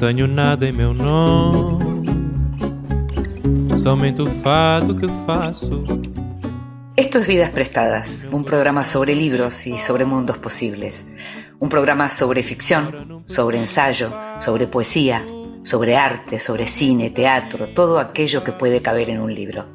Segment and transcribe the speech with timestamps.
[0.00, 2.06] Tenho nada em meu nome,
[3.76, 5.84] somente o fado que faço.
[6.96, 11.06] Esto es Vidas Prestadas, un programa sobre libros y sobre mundos posibles.
[11.58, 15.22] Un programa sobre ficción, sobre ensayo, sobre poesía,
[15.62, 19.66] sobre arte, sobre cine, teatro, todo aquello que puede caber en un libro.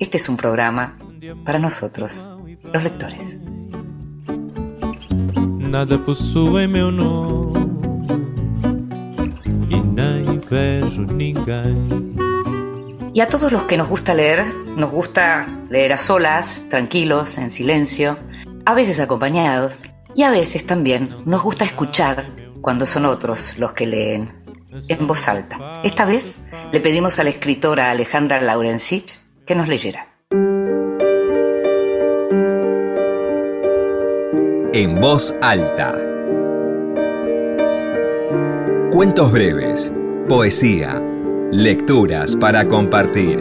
[0.00, 0.96] Este es un programa
[1.44, 2.32] para nosotros,
[2.72, 3.38] los lectores.
[5.58, 7.73] Nada possui meu nome
[13.12, 14.44] Y a todos los que nos gusta leer,
[14.76, 18.18] nos gusta leer a solas, tranquilos, en silencio,
[18.66, 22.26] a veces acompañados, y a veces también nos gusta escuchar
[22.60, 24.32] cuando son otros los que leen,
[24.88, 25.80] en voz alta.
[25.84, 26.40] Esta vez
[26.72, 30.08] le pedimos a la escritora Alejandra Laurensich que nos leyera.
[34.72, 35.92] En voz alta.
[38.90, 39.92] Cuentos breves,
[40.28, 41.02] poesía,
[41.52, 43.38] lecturas para compartir.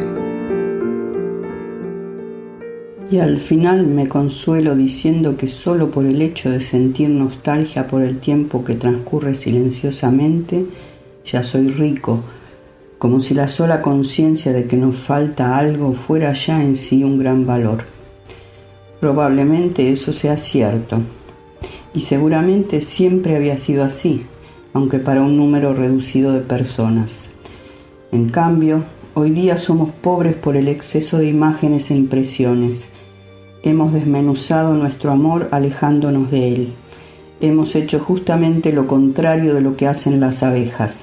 [3.09, 8.01] Y al final me consuelo diciendo que solo por el hecho de sentir nostalgia por
[8.01, 10.65] el tiempo que transcurre silenciosamente,
[11.25, 12.21] ya soy rico,
[12.97, 17.17] como si la sola conciencia de que nos falta algo fuera ya en sí un
[17.17, 17.85] gran valor.
[18.99, 20.99] Probablemente eso sea cierto,
[21.93, 24.25] y seguramente siempre había sido así,
[24.73, 27.29] aunque para un número reducido de personas.
[28.11, 32.89] En cambio, hoy día somos pobres por el exceso de imágenes e impresiones.
[33.63, 36.73] Hemos desmenuzado nuestro amor alejándonos de él.
[37.39, 41.01] Hemos hecho justamente lo contrario de lo que hacen las abejas,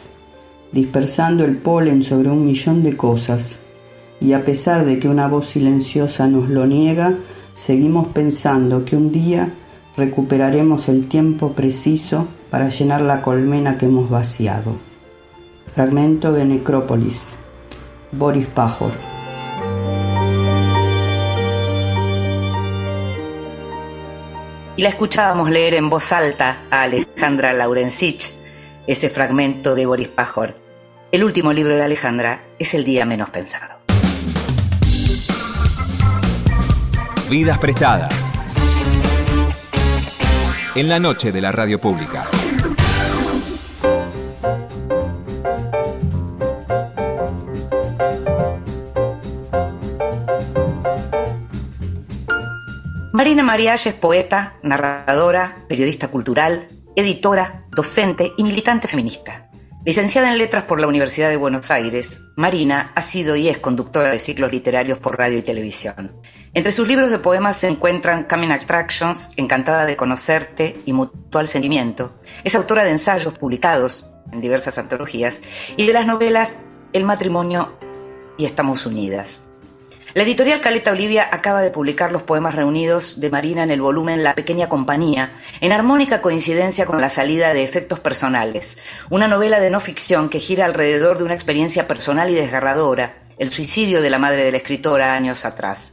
[0.73, 3.59] dispersando el polen sobre un millón de cosas.
[4.21, 7.15] Y a pesar de que una voz silenciosa nos lo niega,
[7.55, 9.51] seguimos pensando que un día
[9.97, 14.77] recuperaremos el tiempo preciso para llenar la colmena que hemos vaciado.
[15.69, 17.37] Fragmento de Necrópolis.
[18.13, 18.93] Boris Pajor.
[24.77, 28.33] Y la escuchábamos leer en voz alta a Alejandra Laurensich,
[28.87, 30.57] ese fragmento de Boris Pajor.
[31.13, 33.79] El último libro de Alejandra es El día menos pensado.
[37.29, 38.33] Vidas prestadas.
[40.77, 42.29] En la noche de la radio pública.
[53.13, 59.50] Marina Mariach es poeta, narradora, periodista cultural, editora, docente y militante feminista.
[59.83, 64.11] Licenciada en Letras por la Universidad de Buenos Aires, Marina ha sido y es conductora
[64.11, 66.13] de ciclos literarios por radio y televisión.
[66.53, 72.21] Entre sus libros de poemas se encuentran Coming Attractions, Encantada de Conocerte y Mutual Sentimiento.
[72.45, 75.41] Es autora de ensayos publicados en diversas antologías
[75.79, 76.59] y de las novelas
[76.93, 77.73] El matrimonio
[78.37, 79.50] y Estamos Unidas.
[80.13, 84.25] La editorial Caleta Olivia acaba de publicar los poemas reunidos de Marina en el volumen
[84.25, 88.77] La Pequeña Compañía, en armónica coincidencia con la salida de Efectos Personales,
[89.09, 93.51] una novela de no ficción que gira alrededor de una experiencia personal y desgarradora, el
[93.51, 95.93] suicidio de la madre de la escritora años atrás.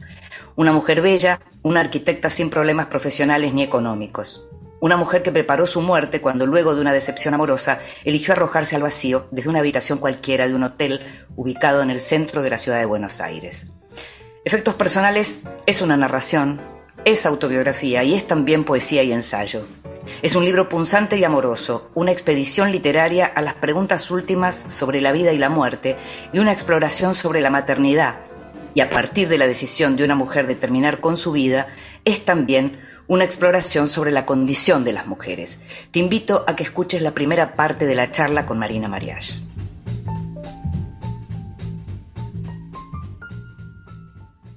[0.55, 4.47] Una mujer bella, una arquitecta sin problemas profesionales ni económicos.
[4.79, 8.81] Una mujer que preparó su muerte cuando luego de una decepción amorosa eligió arrojarse al
[8.81, 11.01] vacío desde una habitación cualquiera de un hotel
[11.35, 13.67] ubicado en el centro de la ciudad de Buenos Aires.
[14.47, 16.61] Efectos personales es una narración,
[17.03, 19.67] es autobiografía y es también poesía y ensayo.
[20.21, 25.11] Es un libro punzante y amoroso, una expedición literaria a las preguntas últimas sobre la
[25.11, 25.97] vida y la muerte
[26.31, 28.19] y una exploración sobre la maternidad.
[28.73, 31.67] Y a partir de la decisión de una mujer de terminar con su vida,
[32.05, 35.59] es también una exploración sobre la condición de las mujeres.
[35.91, 39.33] Te invito a que escuches la primera parte de la charla con Marina Mariage.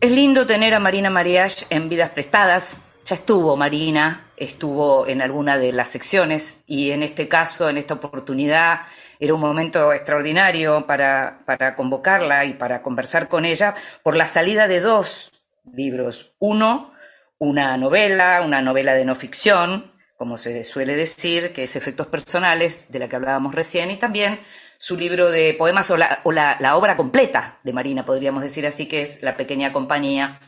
[0.03, 2.81] Es lindo tener a Marina Mariach en Vidas Prestadas.
[3.05, 7.93] Ya estuvo Marina, estuvo en alguna de las secciones y en este caso, en esta
[7.93, 8.81] oportunidad,
[9.19, 14.69] era un momento extraordinario para, para convocarla y para conversar con ella por la salida
[14.69, 15.33] de dos
[15.71, 16.35] libros.
[16.39, 16.95] Uno,
[17.37, 22.91] una novela, una novela de no ficción, como se suele decir, que es Efectos Personales,
[22.91, 24.41] de la que hablábamos recién, y también
[24.81, 29.23] su libro de poemas o, la, obra completa de Marina, podríamos decir así, que es
[29.23, 30.41] La Pequeña Compañía,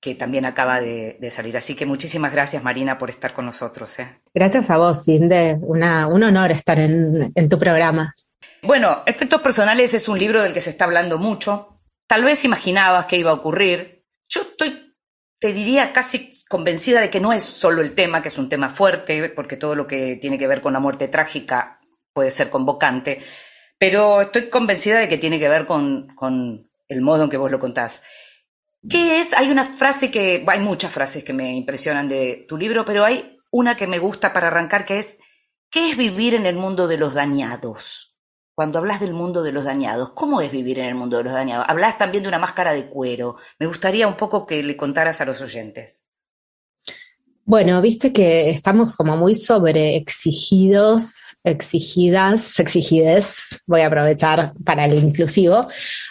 [0.00, 1.54] que también acaba de, salir.
[1.58, 3.98] Así que muchísimas gracias, Marina, por estar con nosotros.
[3.98, 4.22] ¿eh?
[4.32, 5.58] Gracias a vos, Cinde.
[5.60, 8.14] Una, un honor estar en, en tu programa.
[8.62, 11.78] Bueno, Efectos Personales es un libro del que se está hablando mucho.
[12.06, 14.02] Tal vez imaginabas que iba a ocurrir.
[14.30, 14.94] Yo estoy,
[15.38, 18.70] te diría, casi convencida de que no es solo el tema, que es un tema
[18.70, 21.80] fuerte, porque todo lo que tiene que ver con la muerte trágica
[22.14, 23.22] puede ser convocante,
[23.84, 26.16] pero estoy convencida de que tiene que ver con,
[26.88, 28.02] el modo en que vos lo contás.
[28.88, 29.34] ¿Qué es?
[29.34, 33.38] Hay una frase que, hay muchas frases que me impresionan de tu libro, pero hay
[33.50, 35.18] una que me gusta para arrancar que es,
[35.68, 38.16] ¿qué es vivir en el mundo de los dañados?
[38.54, 41.34] Cuando hablas del mundo de los dañados, ¿cómo es vivir en el mundo de los
[41.34, 41.66] dañados?
[41.68, 43.36] Hablas también de una máscara de cuero.
[43.58, 46.03] Me gustaría un poco que le contaras a los oyentes.
[47.46, 54.94] Bueno, viste que estamos como muy sobre exigidos, exigidas, exigides, voy a aprovechar para el
[54.94, 55.66] inclusivo,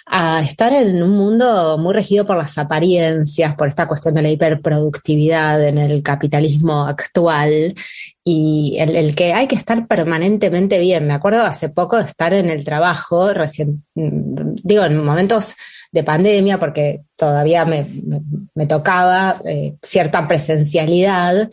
[0.05, 4.29] a estar en un mundo muy regido por las apariencias, por esta cuestión de la
[4.29, 7.73] hiperproductividad en el capitalismo actual
[8.23, 11.07] y el, el que hay que estar permanentemente bien.
[11.07, 15.55] Me acuerdo hace poco de estar en el trabajo, recién, mm, digo, en momentos
[15.93, 21.49] de pandemia, porque todavía me, tocaba eh, cierta presencialidad,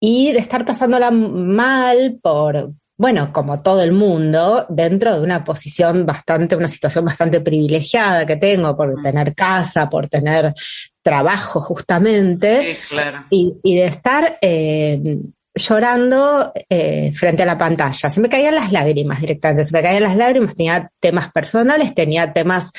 [0.00, 6.06] y de estar pasándola mal por, bueno, como todo el mundo, dentro de una posición
[6.06, 10.54] bastante, una situación bastante privilegiada que tengo por tener casa, por tener
[11.02, 13.24] trabajo justamente, sí, claro.
[13.30, 15.18] y, y, de estar eh,
[15.56, 18.10] llorando eh, frente a la pantalla.
[18.10, 22.32] Se me caían las lágrimas directamente, se me caían las lágrimas, tenía temas personales, tenía
[22.32, 22.70] temas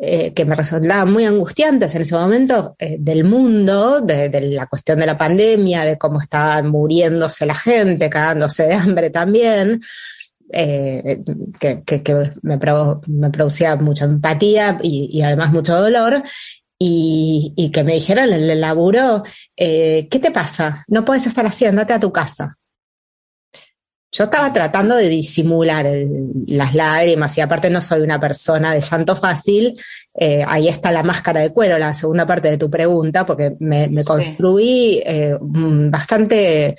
[0.00, 5.00] eh, que me resultaban muy angustiantes en ese momento eh, del mundo, de, la cuestión
[5.00, 9.80] de la pandemia, de cómo estaban muriéndose la gente, cagándose de hambre también.
[10.52, 11.22] Eh,
[11.58, 16.22] que, me, pro, me, producía mucha empatía y, además mucho dolor,
[16.78, 19.24] y, y, que me dijeran en el laburo,
[19.56, 20.84] ¿qué te pasa?
[20.86, 22.56] No puedes estar así, andate a tu casa.
[24.10, 28.80] Yo estaba tratando de disimular el, las lágrimas y aparte no soy una persona de
[28.80, 29.78] llanto fácil.
[30.14, 33.86] Eh, ahí está la máscara de cuero, la segunda parte de tu pregunta, porque me,
[33.88, 34.04] me sí.
[34.04, 36.74] construí eh, bastante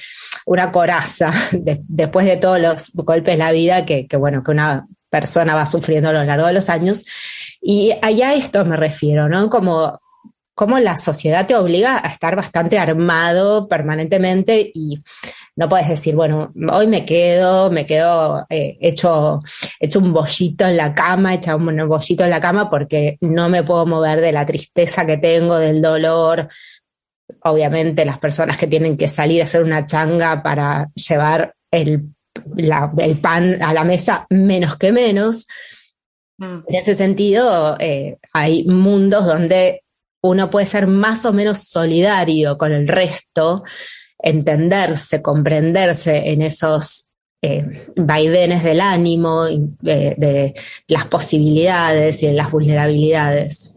[0.45, 4.51] una coraza de, después de todos los golpes de la vida que, que, bueno, que
[4.51, 7.05] una persona va sufriendo a lo largo de los años.
[7.61, 9.49] Y allá a esto me refiero, ¿no?
[9.49, 9.99] Como
[10.59, 14.99] cómo la sociedad te obliga a estar bastante armado permanentemente y
[15.59, 19.41] no puedes decir, bueno, hoy me quedo, me quedo eh, hecho,
[19.77, 23.63] hecho un bollito en la cama, hecha un bollito en la cama porque no me
[23.63, 26.47] puedo mover de la tristeza que tengo, del dolor.
[27.43, 32.05] Obviamente las personas que tienen que salir a hacer una changa para llevar el,
[32.55, 35.45] la, el pan a la mesa, menos que menos.
[36.37, 36.59] Mm.
[36.69, 39.83] En ese sentido, eh, hay mundos donde
[40.23, 43.65] uno puede ser más o menos solidario con el resto,
[44.19, 47.09] entenderse, comprenderse en esos
[47.41, 50.53] eh, vaivenes del ánimo, eh, de
[50.87, 53.75] las posibilidades y de las vulnerabilidades.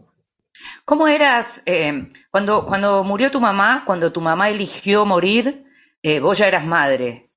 [0.85, 5.65] ¿Cómo eras eh, cuando, cuando murió tu mamá, cuando tu mamá eligió morir,
[6.01, 7.31] eh, vos ya eras madre?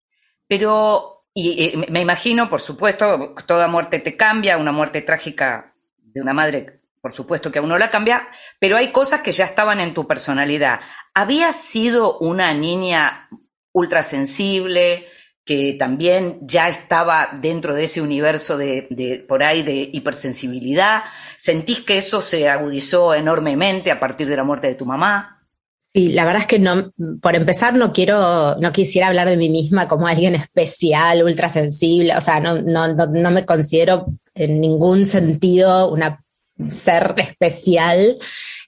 [0.49, 6.21] Pero, y, y, me imagino, por supuesto, toda muerte te cambia, una muerte trágica de
[6.21, 8.27] una madre por supuesto que a uno la cambia,
[8.59, 10.81] pero hay cosas que ya estaban en tu personalidad.
[11.15, 13.29] ¿Habías sido una niña
[13.71, 15.07] ultrasensible
[15.45, 21.05] que también ya estaba dentro de ese universo de, por ahí de hipersensibilidad?
[21.39, 25.47] ¿Sentís que eso se agudizó enormemente a partir de la muerte de tu mamá?
[25.95, 26.93] Sí, la verdad es que no,
[27.23, 32.21] por empezar no quiero, no quisiera hablar de mí misma como alguien especial, ultrasensible, o
[32.21, 36.26] sea, no, no, no, no me considero en ningún sentido una
[36.69, 38.19] ser especial.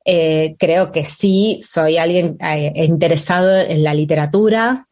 [0.04, 4.86] Eh, creo que sí, soy alguien eh, interesado en la literatura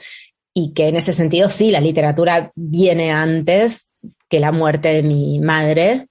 [0.53, 3.91] y que en ese sentido sí, la literatura viene antes
[4.29, 6.09] que la muerte de mi madre.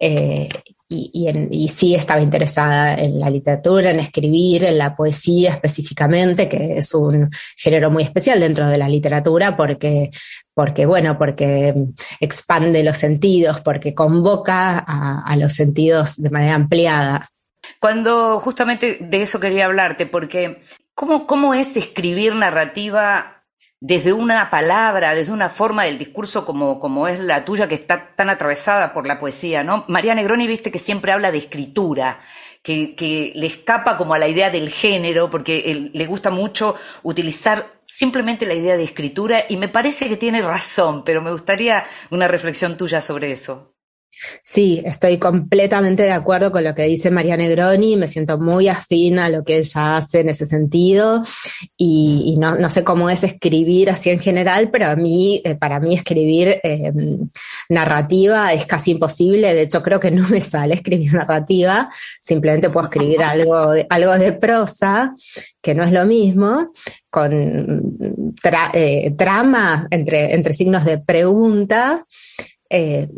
[0.00, 0.48] Eh,
[0.88, 6.78] y, y, sí estaba interesada en la literatura, en escribir, en la poesía específicamente, que
[6.78, 10.10] es un género muy especial dentro de la literatura porque,
[10.54, 11.74] porque bueno, porque
[12.20, 17.30] expande los sentidos, porque convoca a, a los sentidos de manera ampliada.
[17.80, 20.60] Cuando justamente de eso quería hablarte, porque
[20.94, 23.37] ¿cómo, cómo es escribir narrativa
[23.80, 28.14] desde una palabra, desde una forma del discurso como, como es la tuya, que está
[28.16, 29.84] tan atravesada por la poesía, ¿no?
[29.88, 32.20] María Negroni, viste que siempre habla de escritura,
[32.62, 37.80] que, que le escapa como a la idea del género, porque le gusta mucho utilizar
[37.84, 42.26] simplemente la idea de escritura, y me parece que tiene razón, pero me gustaría una
[42.26, 43.77] reflexión tuya sobre eso.
[44.42, 49.18] Sí, estoy completamente de acuerdo con lo que dice María Negroni, me siento muy afín
[49.18, 51.22] a lo que ella hace en ese sentido
[51.76, 55.54] y, y no, no, sé cómo es escribir así en general, pero a mí, eh,
[55.54, 56.92] para mí escribir eh,
[57.68, 61.88] narrativa es casi imposible, de hecho creo que no me sale escribir narrativa,
[62.20, 65.14] simplemente puedo escribir algo de, algo de prosa,
[65.60, 66.72] que no es lo mismo,
[67.10, 72.04] con tra eh, trama entre, entre signos de pregunta.
[72.70, 73.08] Eh,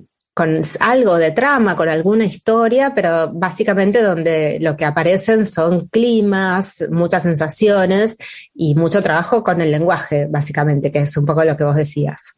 [0.40, 6.82] con algo de trama, con alguna historia, pero básicamente donde lo que aparecen son climas,
[6.90, 8.16] muchas sensaciones
[8.54, 12.32] y mucho trabajo con el lenguaje, básicamente, que es un poco lo que vos decías.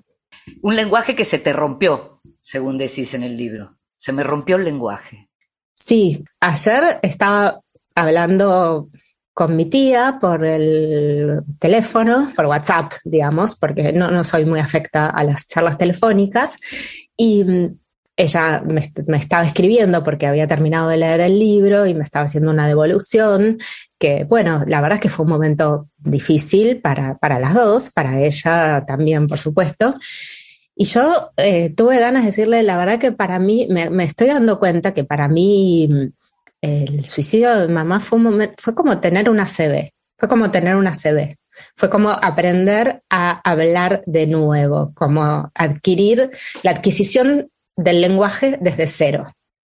[0.62, 3.76] Un lenguaje que se te rompió, según decís en el libro.
[3.96, 5.28] Se me rompió el lenguaje.
[5.72, 7.60] Sí, ayer estaba
[7.94, 8.88] hablando
[9.32, 15.06] con mi tía por el teléfono, por WhatsApp, digamos, porque no, no soy muy afecta
[15.08, 16.58] a las charlas telefónicas.
[17.16, 17.78] Y mm,
[18.16, 22.50] ella me, estaba escribiendo porque había terminado de leer el libro y me estaba haciendo
[22.50, 23.58] una devolución,
[23.98, 28.84] que bueno, la verdad que fue un momento difícil para, para las dos, para ella
[28.86, 29.94] también, por supuesto.
[30.74, 34.58] Y yo eh, tuve ganas de decirle, la verdad que para mí, me, estoy dando
[34.58, 35.88] cuenta que para mí
[36.60, 40.94] el suicidio de mamá fue, un fue como tener una CB, fue como tener una
[40.94, 41.36] CB.
[41.76, 46.30] Fue como aprender a hablar de nuevo, como adquirir
[46.62, 49.26] la adquisición del lenguaje desde cero,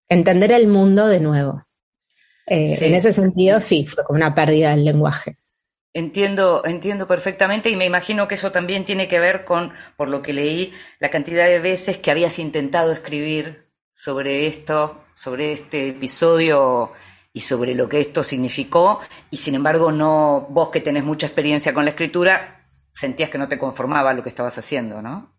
[0.09, 1.63] entender el mundo de nuevo.
[2.45, 5.37] Eh, en ese sentido, sí, fue como una pérdida del lenguaje.
[5.93, 10.21] Entiendo, entiendo perfectamente y me imagino que eso también tiene que ver con, por lo
[10.21, 16.91] que leí, la cantidad de veces que habías intentado escribir sobre esto, sobre este episodio
[17.33, 18.99] y sobre lo que esto significó,
[19.31, 23.47] y sin embargo no, vos que tenés mucha experiencia con la escritura, sentías que no
[23.47, 25.36] te conformaba lo que estabas haciendo, ¿no?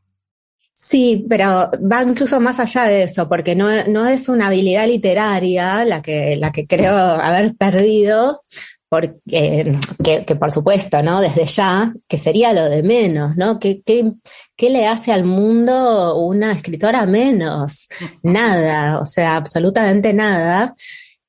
[0.81, 6.01] Sí, pero va incluso más allá de eso, porque no, es una habilidad literaria la
[6.03, 8.45] que, creo haber perdido,
[8.89, 11.21] porque, que, por supuesto, ¿no?
[11.21, 13.59] Desde ya, que sería lo de menos, ¿no?
[13.59, 17.89] ¿Qué, qué, le hace al mundo una escritora menos?
[18.23, 20.77] Nada, o sea, absolutamente nada.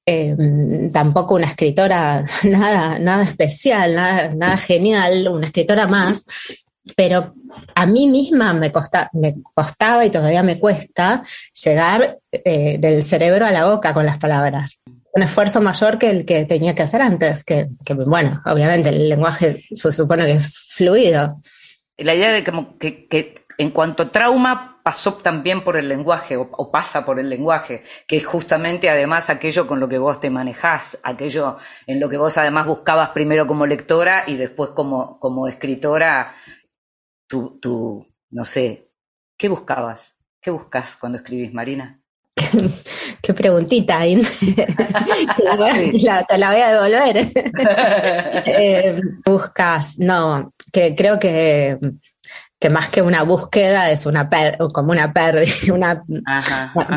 [0.06, 6.26] Em, tampoco una escritora nada, nada especial, nada, nada genial, una escritora más,
[6.96, 7.34] pero
[7.76, 8.72] a mí misma me,
[9.14, 11.24] me costaba y todavía me cuesta
[11.64, 14.80] llegar eh, del cerebro a la boca con las palabras.
[15.12, 17.68] Un esfuerzo mayor que el que tenía que hacer antes, que,
[18.06, 21.42] bueno, obviamente el lenguaje se supone que es fluido.
[21.98, 26.72] La idea de que, que, en cuanto trauma pasó también por el lenguaje o, o,
[26.72, 31.00] pasa por el lenguaje, que es justamente además aquello con lo que vos te manejás,
[31.04, 36.34] aquello en lo que vos además buscabas primero como lectora y después como, como escritora
[37.30, 38.90] tu, no sé,
[39.38, 40.16] ¿qué buscabas?
[40.42, 42.02] ¿Qué buscas cuando escribís, Marina?
[43.22, 47.28] Qué preguntita, te, la, la, voy a devolver.
[48.46, 51.78] Eh, buscas, no, que, creo que,
[52.60, 54.30] que más que una búsqueda es una
[54.74, 56.04] como una pérdida, una,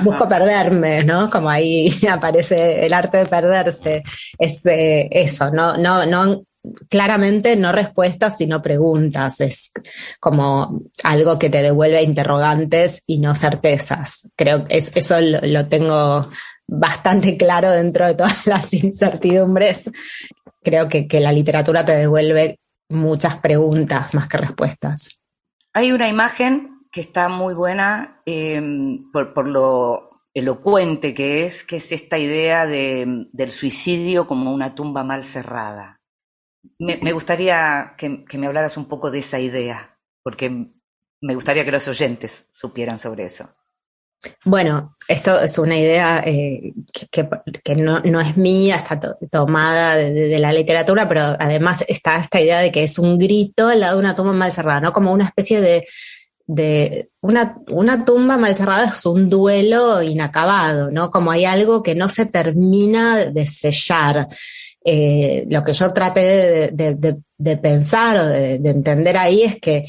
[0.02, 1.28] busco perderme, ¿no?
[1.28, 4.02] Como ahí aparece el arte de perderse.
[4.38, 6.44] Es eh, eso, no, no, no,
[6.88, 9.40] claramente no respuestas, sino preguntas.
[9.40, 9.72] Es
[10.20, 14.28] como algo que te devuelve interrogantes y no certezas.
[14.36, 16.28] Creo que eso lo, tengo
[16.66, 19.90] bastante claro dentro de todas las incertidumbres.
[20.62, 25.18] Creo que, la literatura te devuelve muchas preguntas más que respuestas.
[25.72, 31.90] Hay una imagen que está muy buena em, por, lo elocuente que es, que es
[31.90, 36.01] esta idea del suicidio como una tumba mal cerrada.
[36.78, 40.68] Me, gustaría que, me hablaras un poco de esa idea, porque
[41.20, 43.50] me gustaría que los oyentes supieran sobre eso.
[44.44, 46.74] Bueno, esto es una idea eh,
[47.10, 49.00] que, no, es mía, está
[49.30, 53.80] tomada de, la literatura, pero además está esta idea de que es un grito al
[53.80, 54.92] lado de una tumba mal cerrada, ¿no?
[54.92, 61.10] Como una especie de, una, una, tumba mal cerrada es un duelo inacabado, ¿no?
[61.10, 64.28] Como hay algo que no se termina de sellar.
[64.84, 69.86] Eh, lo que yo traté de, pensar o de, entender ahí es que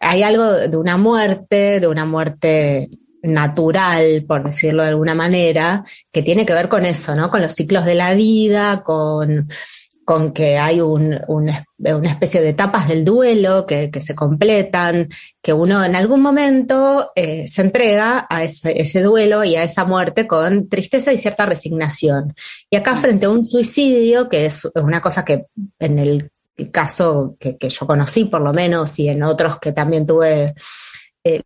[0.00, 2.90] hay algo de una muerte, de una muerte
[3.22, 7.30] natural, por decirlo de alguna manera, que tiene que ver con eso, ¿no?
[7.30, 9.48] Con los ciclos de la vida, con
[10.06, 11.66] con que hay una
[12.08, 15.08] especie de etapas del duelo que, se completan,
[15.42, 20.28] que uno en algún momento eh, se entrega a ese, duelo y a esa muerte
[20.28, 22.34] con tristeza y cierta resignación.
[22.70, 25.46] Y acá frente a un suicidio, que es una cosa que
[25.80, 26.30] en el
[26.70, 30.54] caso que, yo conocí por lo menos y en otros que también tuve...
[31.24, 31.42] Eh,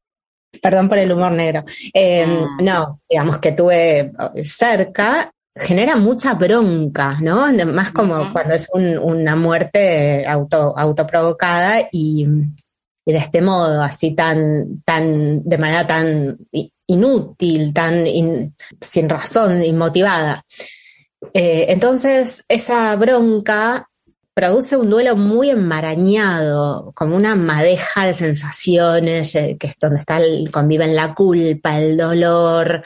[0.61, 1.65] perdón por el humor negro.
[1.95, 2.45] Eh.
[2.61, 4.13] No, digamos que tuve
[4.43, 7.47] cerca, genera mucha bronca, ¿no?
[7.67, 15.43] Más como cuando es una muerte auto, autoprovocada y, de este modo, así tan, tan,
[15.45, 16.39] de manera tan
[16.87, 18.05] inútil, tan
[18.81, 20.43] sin razón, inmotivada.
[21.35, 23.90] Eh, entonces, esa bronca
[24.35, 30.19] produce un duelo muy enmarañado, como una madeja de sensaciones, eh, que es donde está
[30.19, 32.83] el, conviven la culpa, el dolor,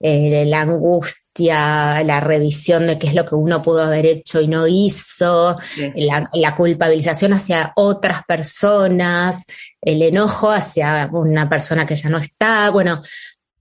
[0.00, 4.48] eh, la angustia, la revisión de qué es lo que uno pudo haber hecho y
[4.48, 5.56] no hizo,
[5.94, 9.46] la, la, culpabilización hacia otras personas,
[9.80, 12.70] el enojo hacia una persona que ya no está.
[12.70, 13.00] Bueno,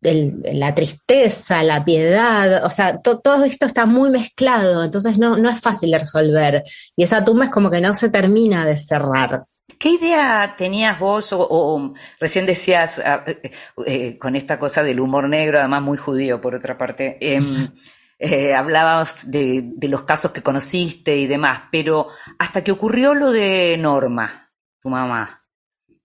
[0.02, 5.60] la tristeza, la piedad, o sea, todo esto está muy mezclado, entonces no, no es
[5.60, 6.64] fácil de resolver.
[6.96, 9.46] Y esa tumba es como que no se termina de cerrar.
[9.80, 13.52] ¿Qué idea tenías vos o, recién decías ah, eh,
[13.86, 17.68] eh, con esta cosa del humor negro, además muy judío por otra parte, em,
[18.20, 22.08] eh, hablabas de, de, los casos que conociste y demás, pero
[22.40, 24.52] hasta que ocurrió lo de Norma,
[24.82, 25.44] tu mamá,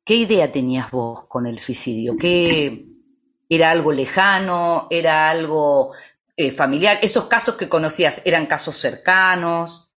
[0.04, 2.16] ¿qué idea tenías vos con el suicidio?
[2.18, 2.91] ¿Qué,
[3.54, 4.86] ¿Era algo lejano?
[4.88, 5.92] ¿Era algo
[6.34, 6.98] eh, familiar?
[7.02, 9.90] ¿Esos casos que conocías eran casos cercanos?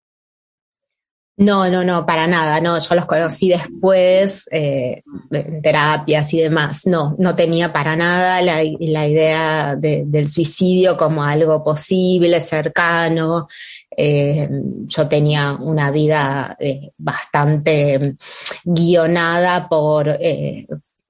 [1.37, 6.87] No, no, no, para nada, no, yo los conocí después, eh, en terapias y demás,
[6.87, 13.47] no, no tenía para nada la, idea del suicidio como algo posible, cercano,
[13.97, 14.49] eh,
[14.87, 16.57] yo tenía una vida
[16.99, 18.17] bastante
[18.65, 20.09] guionada por,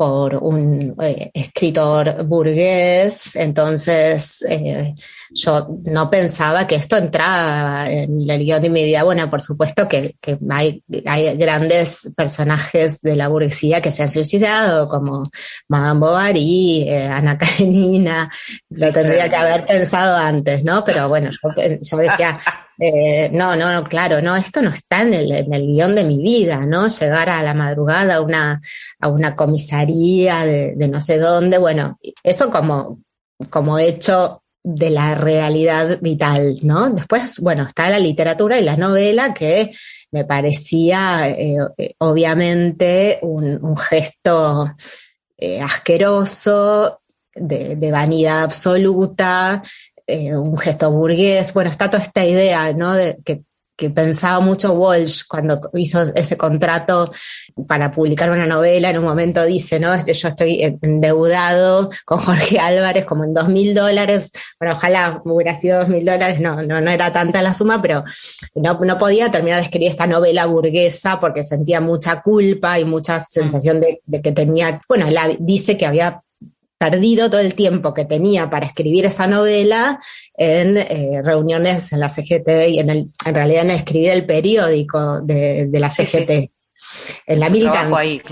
[0.04, 4.94] por un eh, escritor burgués, entonces eh,
[5.30, 9.02] yo no pensaba que esto entraba en el guion de mi vida.
[9.02, 10.16] Bueno, por supuesto que,
[10.50, 15.30] hay, hay, grandes personajes de la burguesía que se han suicidado, como
[15.68, 18.28] Madame Bovary, eh, Ana Karenina,
[18.68, 20.84] lo tendría que haber pensado antes, ¿no?
[20.84, 21.30] Pero bueno,
[21.80, 22.38] yo decía,
[22.78, 26.60] eh, no, no, claro, no, esto no está en el, en guion de mi vida,
[26.60, 26.88] ¿no?
[26.88, 28.60] Llegar a la madrugada a una,
[29.00, 33.00] a una comisaría de, no sé dónde, bueno, eso como,
[33.50, 36.90] como hecho de la realidad vital, ¿no?
[36.90, 39.70] Después, bueno, está la literatura y la novela que
[40.10, 41.56] me parecía eh,
[41.98, 44.74] obviamente un, gesto
[45.36, 47.00] eh, asqueroso,
[47.34, 49.62] de, vanidad absoluta,
[50.06, 51.52] eh, un gesto burgués.
[51.52, 52.94] Bueno, está toda esta idea, ¿no?
[52.94, 53.42] De, que,
[53.92, 57.10] pensaba mucho Walsh cuando hizo ese contrato
[57.66, 58.88] para publicar una novela.
[58.88, 59.92] En un momento dice, ¿no?
[60.06, 64.30] Yo estoy endeudado con Jorge Álvarez como en dos mil dólares.
[64.60, 66.40] Bueno, ojalá hubiera sido dos mil dólares.
[66.40, 68.04] No, no, no era tanta la suma, pero
[68.54, 73.18] no, no podía terminar de escribir esta novela burguesa porque sentía mucha culpa y mucha
[73.18, 76.23] sensación de, de que tenía, bueno, él dice que había
[76.90, 79.98] perdido todo el tiempo que tenía para escribir esa novela
[80.36, 85.20] en eh, reuniones en la CGT y en, el, en realidad en escribir el periódico
[85.20, 86.50] de, la CGT,
[87.26, 88.22] en la militancia.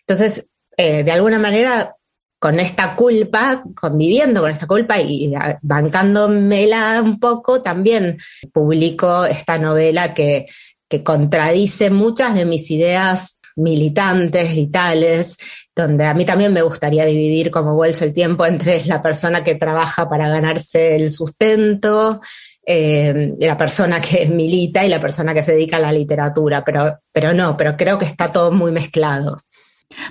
[0.00, 1.94] Entonces, eh, de alguna manera,
[2.40, 8.18] con esta culpa, conviviendo con esta culpa y bancándomela un poco, también
[8.52, 10.46] publico esta novela que,
[10.88, 15.36] que contradice muchas de mis ideas militantes y tales,
[15.74, 19.54] donde a mí también me gustaría dividir como bolso el tiempo entre la persona que
[19.54, 22.20] trabaja para ganarse el sustento,
[22.64, 26.98] eh, la persona que milita y la persona que se dedica a la literatura, pero,
[27.12, 29.38] pero no, pero creo que está todo muy mezclado.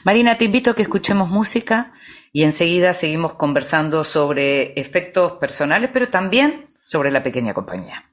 [0.04, 1.92] Marina, te invito a que escuchemos música
[2.32, 8.04] y enseguida seguimos conversando sobre efectos personales, pero también sobre la pequeña compañía.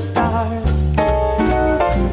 [0.00, 0.80] Stars.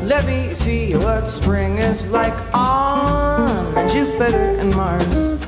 [0.04, 5.46] Let me see what spring is like on Jupiter and Mars.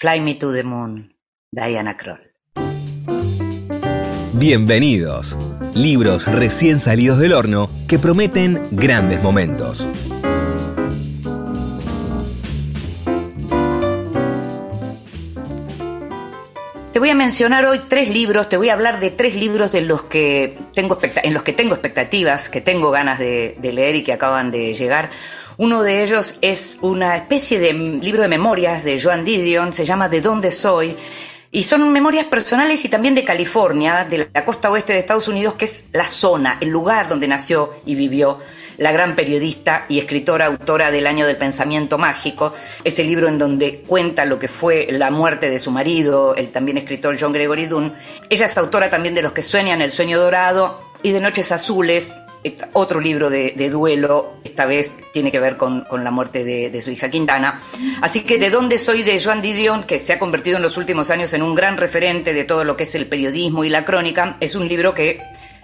[0.00, 1.14] Fly Me to the Moon,
[1.52, 2.32] Diana Kroll.
[4.32, 5.36] Bienvenidos.
[5.74, 9.86] Libros recién salidos del horno que prometen grandes momentos.
[16.94, 19.82] Te voy a mencionar hoy tres libros, te voy a hablar de tres libros de
[19.82, 24.02] los que tengo en los que tengo expectativas, que tengo ganas de, de leer y
[24.02, 25.10] que acaban de llegar.
[25.60, 30.08] Uno de ellos es una especie de libro de memorias de Joan Didion, se llama
[30.08, 30.96] De dónde soy,
[31.50, 35.52] y son memorias personales y también de California, de la costa oeste de Estados Unidos,
[35.56, 38.38] que es la zona, el lugar donde nació y vivió
[38.78, 43.84] la gran periodista y escritora autora del Año del Pensamiento Mágico, ese libro en donde
[43.86, 47.94] cuenta lo que fue la muerte de su marido, el también escritor John Gregory Dunn.
[48.30, 52.16] Ella es autora también de Los que sueñan el sueño dorado y de Noches Azules,
[52.72, 57.10] otro libro de, duelo, esta vez tiene que ver con, la muerte de, su hija
[57.10, 57.62] Quintana.
[58.00, 61.10] Así que de dónde soy de Joan Didion, que se ha convertido en los últimos
[61.10, 64.36] años en un gran referente de todo lo que es el periodismo y la crónica,
[64.40, 65.20] es un libro que,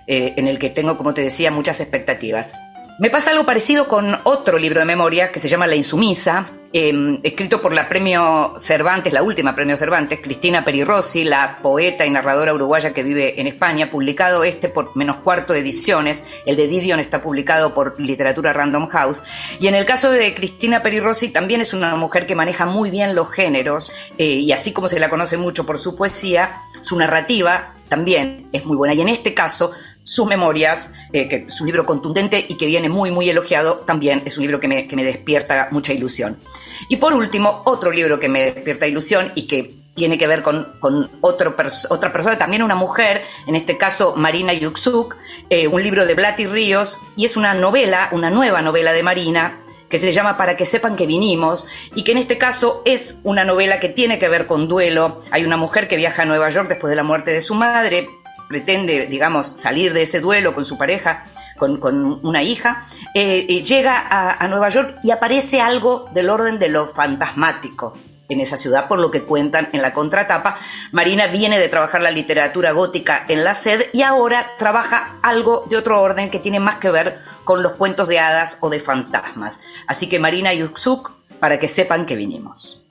[0.07, 2.53] eh, en el que tengo, como te decía, muchas expectativas.
[2.99, 6.47] Me pasa algo parecido con otro libro de memoria que se llama La Insumisa,
[6.79, 12.11] Em, escrito por la premio Cervantes, la última premio Cervantes, Cristina Perirossi, la poeta y
[12.11, 17.01] narradora uruguaya que vive en España, publicado este por menos cuarto ediciones, el de Didion
[17.01, 19.25] está publicado por Literatura Random House,
[19.59, 23.15] y en el caso de Cristina Perirossi también es una mujer que maneja muy bien
[23.15, 27.73] los géneros, eh, y así como se la conoce mucho por su poesía, su narrativa
[27.89, 29.71] también es muy buena, y en este caso
[30.07, 34.23] sus memorias, eh, que es un libro contundente y que viene muy, muy elogiado, también
[34.25, 36.39] es un libro que me, que me despierta mucha ilusión.
[36.89, 40.75] Y por último, otro libro que me despierta ilusión y que tiene que ver con,
[40.79, 45.17] con otra persona, también una mujer, en este caso Marina Yuxuk,
[45.51, 49.59] eh, un libro de Blatty Ríos, y es una novela, una nueva novela de Marina,
[49.89, 51.67] que se llama Para que sepan que vinimos,
[51.97, 55.21] y que en este caso es una novela que tiene que ver con duelo.
[55.33, 58.09] Hay una mujer que viaja a Nueva York después de la muerte de su madre,
[58.49, 61.25] pretende, digamos, salir de ese duelo con su pareja,
[61.59, 62.83] con, una hija,
[63.15, 67.97] eh, eh, llega a, Nueva York y aparece algo del orden de lo fantasmático
[68.29, 70.59] en esa ciudad, por lo que cuentan en la contratapa.
[70.93, 75.77] Marina viene de trabajar la literatura gótica en la sed y ahora trabaja algo de
[75.77, 79.61] otro orden que tiene más que ver con los cuentos de hadas o de fantasmas.
[79.87, 82.87] Así que Marina y Uxuk, para que sepan que vinimos.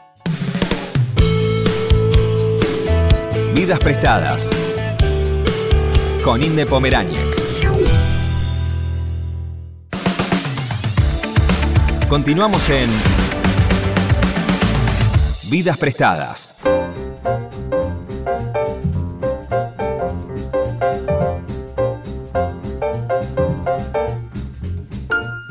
[3.54, 4.52] Vidas prestadas
[6.26, 7.20] con Inde Pomeráñez.
[12.10, 12.90] Continuamos en
[15.52, 16.58] Vidas Prestadas.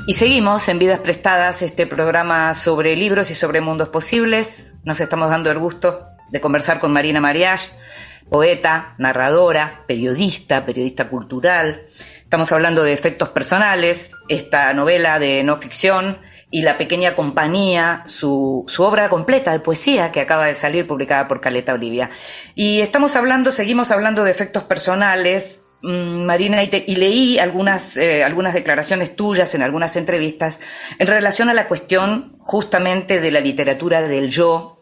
[0.08, 4.74] Y seguimos en Vidas Prestadas, este programa sobre libros y sobre mundos posibles.
[4.82, 7.68] Nos estamos dando el gusto de conversar con Marina Mariach,
[8.28, 11.82] poeta, narradora, periodista, periodista cultural.
[12.22, 16.18] Estamos hablando de efectos personales, esta novela de no ficción
[16.50, 21.40] y La Pequeña Compañía, su, obra completa de poesía que acaba de salir publicada por
[21.40, 22.10] Caleta Olivia.
[22.54, 28.54] Y estamos hablando, seguimos hablando de efectos personales, mm, Marina, y, leí algunas, eh, algunas
[28.54, 30.60] declaraciones tuyas en algunas entrevistas
[31.00, 34.73] en relación a la cuestión justamente de la literatura del yo.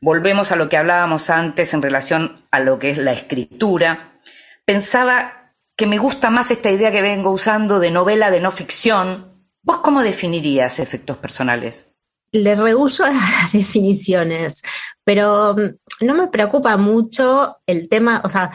[0.00, 4.18] Volvemos a lo que hablábamos antes en relación a lo que es la escritura.
[4.64, 9.28] Pensaba que me gusta más esta idea que vengo usando de novela de no ficción,
[9.68, 11.88] ¿Vos cómo definirías efectos personales?
[12.32, 14.62] Le rehuso a las definiciones,
[15.04, 18.50] pero mm, no me preocupa mucho el tema, o sea,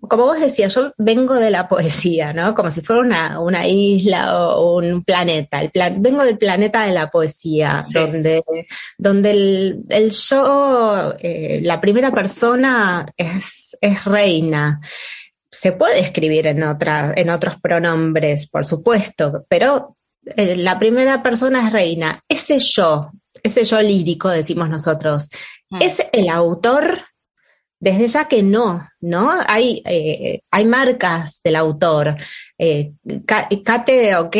[0.00, 2.54] como vos decías, yo vengo de la poesía, ¿no?
[2.54, 5.60] Como si fuera una, isla o un planeta.
[5.60, 8.42] El plan, vengo del planeta de la poesía, donde,
[8.96, 14.80] donde el, yo, eh, la primera persona es, es reina.
[15.50, 21.66] Se puede escribir en, otra, en otros pronombres, por supuesto, pero eh, la primera persona
[21.66, 22.22] es reina.
[22.28, 23.10] Ese yo,
[23.42, 25.30] ese yo lírico, decimos nosotros,
[25.70, 25.82] mm.
[25.82, 27.00] ¿es el autor?
[27.80, 29.32] Desde ya que no, ¿no?
[29.46, 32.16] Hay, eh, hay marcas del autor.
[32.58, 32.92] Eh,
[33.24, 34.30] Kate o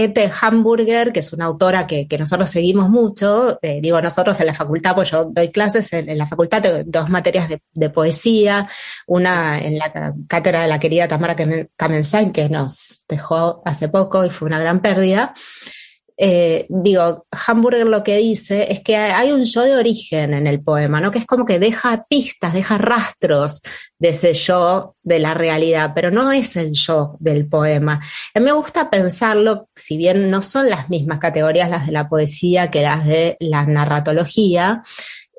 [0.40, 5.11] Hamburger, que es una autora que, nosotros seguimos mucho, digo nosotros en la facultad, pues
[5.11, 8.68] yo doy clases en, la facultad, de dos materias de, poesía,
[9.07, 11.37] una en la cátedra de la querida Tamara
[11.77, 15.33] Kamensain, que nos dejó hace poco y fue una gran pérdida.
[16.20, 20.61] Eh, digo, Hamburger lo que dice es que hay un yo de origen en el
[20.61, 21.12] poema, ¿no?
[21.12, 23.62] Que es como que deja pistas, deja rastros
[24.00, 28.00] de ese yo de la realidad, pero no es el yo del poema.
[28.35, 32.09] A mí me gusta pensarlo, si bien no son las mismas categorías las de la
[32.09, 34.83] poesía que las de la narratología,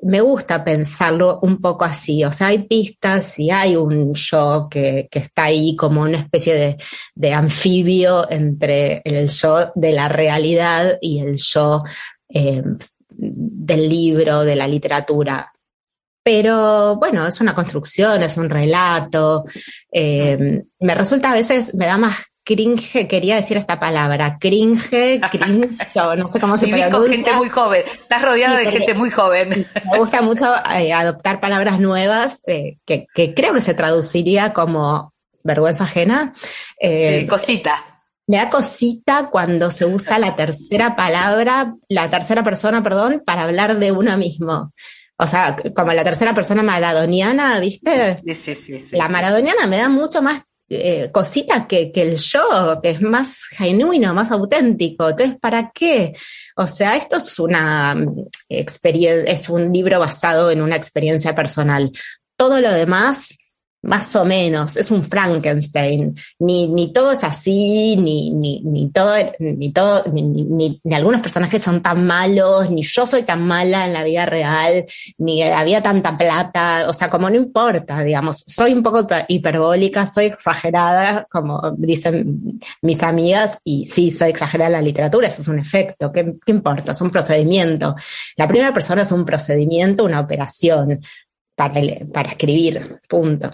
[0.02, 5.08] me gusta pensarlo un poco así, o sea, hay pistas y hay un yo que,
[5.10, 6.78] está ahí como una especie
[7.14, 11.82] de, anfibio entre el yo de la realidad y el yo
[12.28, 12.62] eh,
[13.08, 15.52] del libro, de la literatura.
[16.22, 19.44] Pero bueno, es una construcción, es un relato.
[19.90, 25.78] Eh, me resulta a veces, me da más cringe, quería decir esta palabra, cringe, cringe,
[26.16, 26.90] no sé cómo se pronuncia.
[26.90, 29.66] con gente muy joven, estás rodeado de gente muy joven.
[29.92, 35.12] Me gusta mucho eh, adoptar palabras nuevas eh, que, creo que se traduciría como
[35.44, 36.32] vergüenza ajena.
[36.80, 37.84] Eh, sí, cosita.
[38.26, 43.78] Me da cosita cuando se usa la tercera palabra, la tercera persona, perdón, para hablar
[43.78, 44.72] de uno mismo.
[45.16, 48.22] O sea, como la tercera persona maradoniana, ¿viste?
[48.24, 48.96] Sí, sí, sí.
[48.96, 53.42] la maradoniana me da mucho más eh, cosita que, que, el yo, que es más
[53.50, 55.08] genuino, más auténtico.
[55.10, 56.12] Entonces, ¿para qué?
[56.54, 61.90] O sea, esto es una mm, experiencia, es un libro basado en una experiencia personal.
[62.36, 63.36] Todo lo demás
[63.82, 66.14] más o menos, es un Frankenstein.
[66.38, 71.62] Ni, ni todo es así, ni, ni, ni todo, ni todo, ni, ni, algunos personajes
[71.62, 74.84] son tan malos, ni yo soy tan mala en la vida real,
[75.18, 80.26] ni había tanta plata, o sea, como no importa, digamos, soy un poco hiperbólica, soy
[80.26, 85.58] exagerada, como dicen mis amigas, y sí, soy exagerada en la literatura, eso es un
[85.58, 86.92] efecto, ¿qué, qué importa?
[86.92, 87.94] Es un procedimiento.
[88.36, 91.00] La primera persona es un procedimiento, una operación
[92.12, 93.50] para, escribir, punto.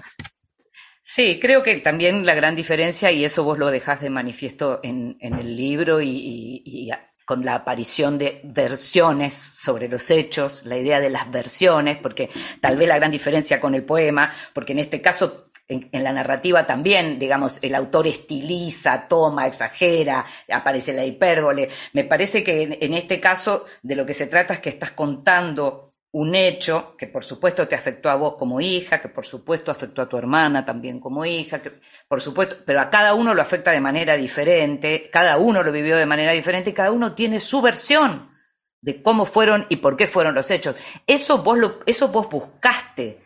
[1.03, 5.17] Sí, creo que también la gran diferencia, y eso vos lo dejás de manifiesto en,
[5.21, 6.91] el libro y,
[7.25, 12.77] con la aparición de versiones sobre los hechos, la idea de las versiones, porque tal
[12.77, 17.19] vez la gran diferencia con el poema, porque en este caso en, la narrativa también,
[17.19, 21.69] digamos, el autor estiliza, toma, exagera, aparece la hipérbole.
[21.93, 25.86] Me parece que en, este caso de lo que se trata es que estás contando
[26.17, 30.01] un hecho que por supuesto te afectó a vos como hija, que por supuesto afectó
[30.01, 31.73] a tu hermana también como hija, que
[32.09, 35.95] por supuesto, pero a cada uno lo afecta de manera diferente, cada uno lo vivió
[35.99, 38.31] de manera diferente y cada uno tiene su versión
[38.81, 40.77] de cómo fueron y por qué fueron los hechos.
[41.07, 43.21] Eso vos, lo, eso vos buscaste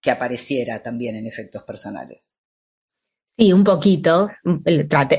[0.00, 2.33] que apareciera también en efectos personales.
[3.36, 4.28] Sí, un poquito,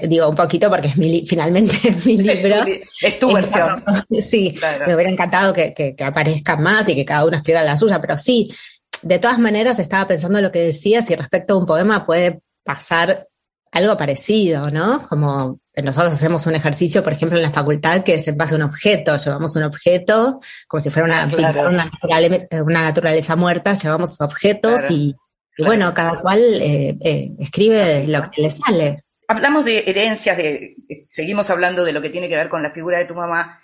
[0.08, 2.64] digo un poquito porque es mi, finalmente es mi libro.
[3.02, 3.84] Es tu versión.
[4.22, 8.00] Sí, me hubiera encantado que, que, aparezcan más y que cada uno escriba la suya,
[8.00, 8.50] pero sí,
[9.02, 13.28] de todas maneras estaba pensando lo que decías y respecto a un poema puede pasar
[13.72, 15.06] algo parecido, ¿no?
[15.08, 18.58] Como nosotros hacemos un ejercicio, por ejemplo, en la facultad, que es en base a
[18.58, 21.92] un objeto, llevamos un objeto, como si fuera una,
[22.64, 25.14] una, naturaleza, muerta, llevamos objetos y
[25.58, 29.04] y bueno, cada cual eh, eh, escribe lo que le sale.
[29.28, 30.76] Hablamos de herencias, de,
[31.08, 33.62] seguimos hablando de lo que tiene que ver con la figura de tu mamá.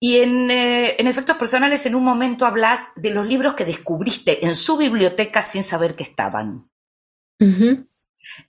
[0.00, 4.56] Y en, eh, efectos personales, en un momento hablas de los libros que descubriste en
[4.56, 6.68] su biblioteca sin saber que estaban.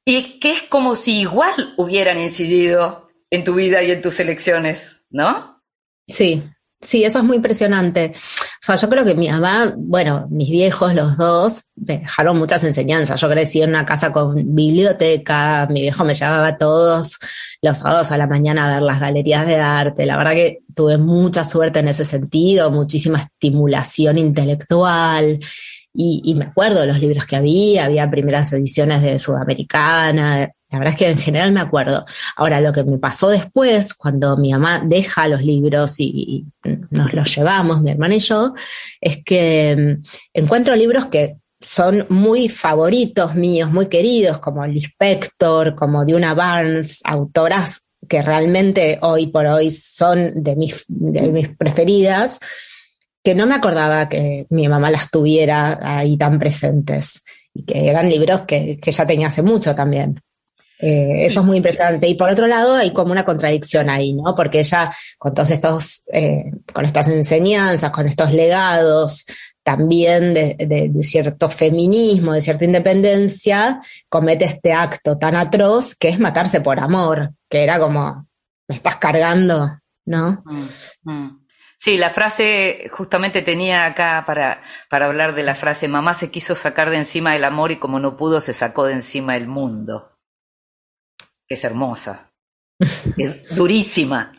[0.06, 5.06] Y que es como si igual hubieran incidido en tu vida y en tus elecciones,
[5.10, 5.64] ¿no?
[6.06, 6.44] Sí,
[6.84, 8.12] Sí, eso es muy impresionante.
[8.14, 13.20] O sea, yo creo que mi mamá, bueno, mis viejos, los dos, dejaron muchas enseñanzas.
[13.22, 17.18] Yo crecí en una casa con biblioteca, mi viejo me llevaba todos
[17.62, 20.06] los sábados a la mañana a ver las galerías de arte.
[20.06, 25.40] La verdad que tuve mucha suerte en ese sentido, muchísima estimulación intelectual.
[25.94, 30.80] Y, y me acuerdo de los libros que había, había primeras ediciones de Sudamericana, la
[30.80, 32.04] verdad es que en general me acuerdo.
[32.36, 36.46] Ahora, lo que me pasó después, cuando mi mamá deja los libros y,
[36.90, 38.56] nos los llevamos, mi hermana y yo,
[39.00, 40.04] es que mm,
[40.34, 47.84] encuentro libros que son muy favoritos míos, muy queridos, como Lispector, como Duna Barnes, autoras
[48.10, 52.40] que realmente hoy por hoy son de mis, de mis preferidas,
[53.24, 57.22] que no me acordaba que mi mamá las tuviera ahí tan presentes
[57.54, 60.20] y que eran libros que, que ya tenía hace mucho también.
[60.86, 62.10] Eh, eso es muy impresionante.
[62.10, 64.36] Y por otro lado, hay como una contradicción ahí, ¿no?
[64.36, 69.26] Porque ella, con todos estos, eh, con estas enseñanzas, con estos legados,
[69.64, 76.60] también de, cierto feminismo, de cierta independencia, comete este acto tan atroz que es matarse
[76.60, 78.28] por amor, que era como,
[78.68, 80.44] me estás cargando, ¿no?
[80.44, 81.43] Mm, mm.
[81.84, 86.56] Sí, la frase, justamente tenía acá para, para hablar de la frase, mamá se quiso
[86.56, 90.14] sacar de encima el amor y como no pudo se sacó de encima el mundo
[91.50, 92.32] es hermosa.
[93.18, 94.32] Es durísima,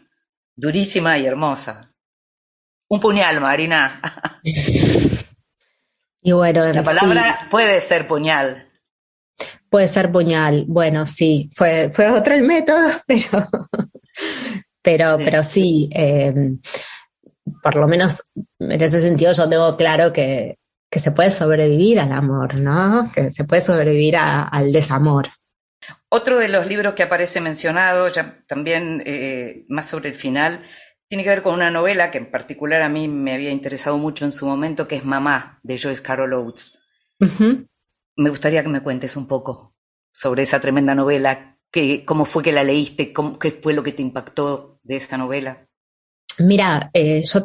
[0.57, 1.83] durísima y hermosa.
[2.89, 4.01] Un puñal, Marina.
[6.23, 8.71] Y bueno, la palabra puede ser puñal.
[9.69, 10.65] Puede ser puñal.
[10.67, 13.49] Bueno, sí, fue, fue otro el método, pero,
[14.83, 15.25] pero, sí.
[15.25, 15.91] pero sí.
[15.93, 16.59] Em,
[17.63, 18.31] por lo menos
[18.61, 20.59] en ese sentido yo tengo claro que,
[20.91, 23.11] que se puede sobrevivir al amor, ¿no?
[23.13, 25.29] Que se puede sobrevivir al desamor.
[26.09, 30.63] Otro de los libros que aparece mencionado, ya también eh, más sobre el final,
[31.09, 34.25] tiene que ver con una novela que en particular a mí me había interesado mucho
[34.25, 36.81] en su momento, que es Mamá, de Joyce Carol Oates.
[38.17, 39.75] Me gustaría que me cuentes un poco
[40.13, 43.93] sobre esa tremenda novela, que, cómo fue que la leíste, cómo, qué fue lo que
[43.93, 45.67] te impactó de esa novela.
[46.39, 47.45] Mira, eh, yo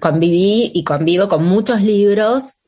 [0.00, 2.58] conviví y convivo con muchos libros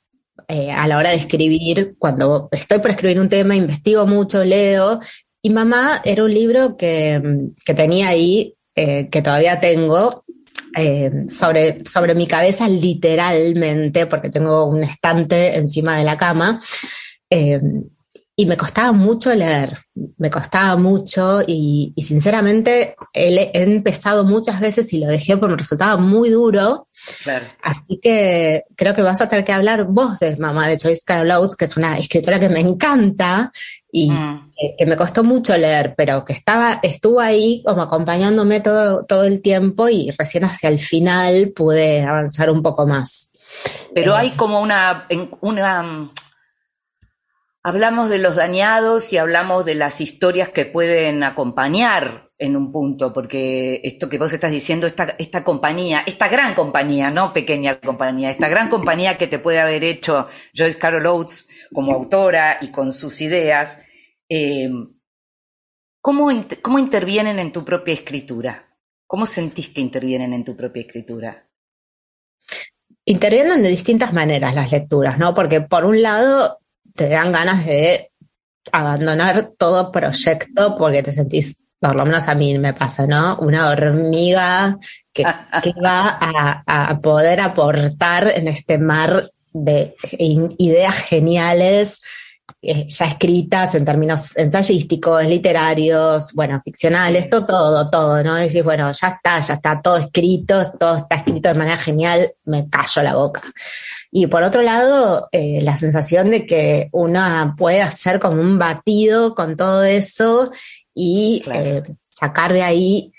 [0.49, 1.95] eh, a la hora de escribir.
[1.99, 5.01] Cuando estoy por escribir un tema, investigo mucho, leo.
[5.43, 10.25] Y Mamá era un libro que, que tenía ahí, eh, que todavía tengo,
[11.29, 16.61] sobre, sobre mi cabeza literalmente, porque tengo un estante encima de la cama,
[18.37, 19.79] y me costaba mucho leer,
[20.17, 25.97] me costaba mucho y, sinceramente he, empezado muchas veces y lo dejé porque me resultaba
[25.99, 26.89] muy duro.
[27.63, 31.31] Así que creo que vas a tener que hablar vos de Mamá de Joyce Carol
[31.31, 33.53] Oates, que es una escritora que me encanta
[33.93, 34.51] y mm.
[34.79, 39.43] que, me costó mucho leer, pero que estaba, estuvo ahí como acompañándome todo, todo el
[39.43, 43.31] tiempo y recién hacia el final pude avanzar un poco más.
[43.95, 45.07] Pero hay como una,
[45.41, 46.11] una
[47.63, 53.13] Hablamos de los dañados y hablamos de las historias que pueden acompañar en un punto,
[53.13, 58.31] porque esto que vos estás diciendo, esta, esta compañía, esta gran compañía, no pequeña compañía,
[58.31, 62.95] esta gran compañía que te puede haber hecho Joyce Carol Oates como autora y con
[62.95, 63.79] sus ideas,
[64.27, 64.71] eh,
[66.01, 66.31] ¿cómo,
[66.63, 68.75] ¿cómo intervienen en tu propia escritura?
[69.07, 71.47] ¿Cómo sentís que intervienen en tu propia escritura?
[73.05, 75.35] Intervienen de distintas maneras las lecturas, ¿no?
[75.35, 76.60] Porque por un lado
[76.95, 78.11] te dan ganas de
[78.73, 83.39] abandonar todo proyecto porque te sentís, por lo menos a mí me pasa, ¿no?
[83.39, 84.77] Una hormiga
[85.13, 85.23] que,
[85.85, 86.19] va
[86.67, 89.95] a, poder aportar en este mar de
[90.59, 92.01] ideas geniales
[92.63, 98.35] ya escritas en términos ensayísticos, literarios, bueno, ficcionales, todo, todo, todo, ¿no?
[98.35, 102.69] Decís, bueno, ya está, ya está todo escrito, todo está escrito de manera genial, me
[102.69, 103.43] callo la boca.
[104.11, 109.35] Y por otro lado, eh, la sensación de que uno puede hacer como un batido
[109.35, 110.51] con todo eso
[110.95, 113.13] y eh, sacar de ahí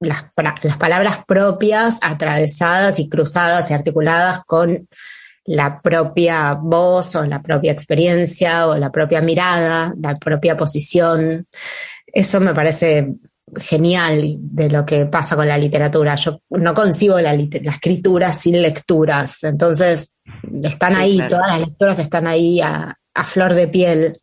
[0.00, 0.24] las,
[0.62, 4.88] las, palabras propias, atravesadas y cruzadas y articuladas con
[5.44, 11.46] la propia voz o la propia experiencia o la propia mirada, la propia posición.
[12.06, 13.14] Eso me parece
[13.56, 16.14] genial de lo que pasa con la literatura.
[16.16, 20.14] Yo no concibo la, escritura sin lecturas, entonces
[20.62, 24.20] están ahí, todas las lecturas están ahí a, flor de piel.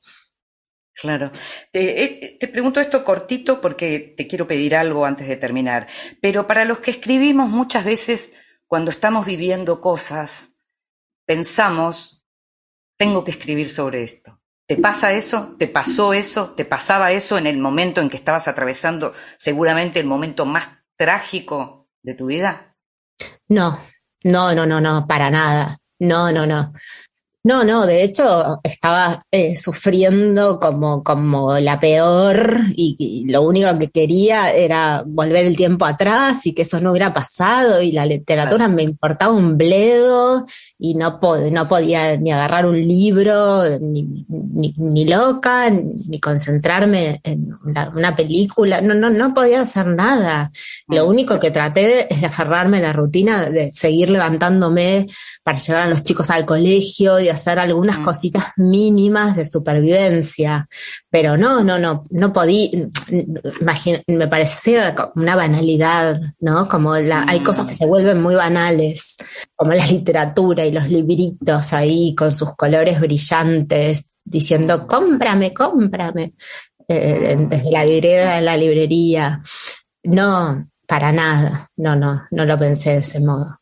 [1.00, 1.32] Claro.
[1.72, 5.88] Eh, te, pregunto esto cortito porque te quiero pedir algo antes de terminar.
[6.20, 8.34] Pero para los que escribimos muchas veces,
[8.66, 10.57] cuando estamos viviendo cosas,
[11.28, 12.24] pensamos,
[12.98, 14.40] tengo que escribir sobre esto.
[14.66, 15.56] ¿Te pasa eso?
[15.60, 16.52] ¿Te pasó eso?
[16.52, 21.88] ¿Te pasaba eso en el momento en que estabas atravesando seguramente el momento más trágico
[22.02, 22.76] de tu vida?
[23.48, 23.80] No,
[24.24, 25.78] no, no, no, no, para nada.
[26.00, 26.74] No, no, no.
[27.48, 33.88] No, no, de hecho estaba eh, sufriendo como, como la peor y, lo único que
[33.90, 38.68] quería era volver el tiempo atrás y que eso no hubiera pasado y la literatura
[38.68, 40.44] me importaba un bledo
[40.78, 44.26] y no, no podía ni agarrar un libro, ni,
[44.78, 50.52] ni, loca, ni concentrarme en una película, no, no, no podía hacer nada.
[50.88, 51.10] Lo mm.
[51.10, 55.08] único que traté es de aferrarme a la rutina, de seguir levantándome
[55.44, 58.04] para llevar a los chicos al colegio, y hacer algunas mm.
[58.04, 60.68] cositas mínimas de supervivencia,
[61.10, 62.88] pero no, no, no, no podía,
[64.08, 66.68] me parecía una banalidad, ¿no?
[66.68, 69.18] Como la, hay cosas que se vuelven muy banales,
[69.56, 76.34] como la literatura y los libritos ahí con sus colores brillantes, diciendo, cómprame, cómprame,
[76.88, 79.42] eh, desde la vidriera de la librería.
[80.04, 83.57] No, para nada, no, no, no lo pensé de ese modo.